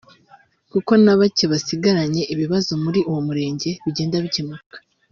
[0.71, 4.75] kuko na bake basigaranye ibibazo muri uwo murenge bigenda bikemuka